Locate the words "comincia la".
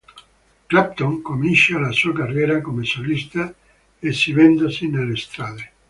1.21-1.91